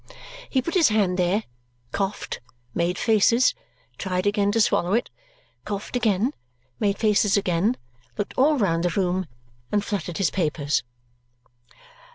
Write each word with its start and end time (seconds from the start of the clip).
He 0.49 0.63
put 0.63 0.73
his 0.73 0.89
hand 0.89 1.19
there, 1.19 1.43
coughed, 1.91 2.39
made 2.73 2.97
faces, 2.97 3.53
tried 3.99 4.25
again 4.25 4.51
to 4.53 4.59
swallow 4.59 4.93
it, 4.93 5.11
coughed 5.63 5.95
again, 5.95 6.33
made 6.79 6.97
faces 6.97 7.37
again, 7.37 7.77
looked 8.17 8.33
all 8.35 8.57
round 8.57 8.83
the 8.83 8.89
room, 8.99 9.27
and 9.71 9.85
fluttered 9.85 10.17
his 10.17 10.31
papers. 10.31 10.81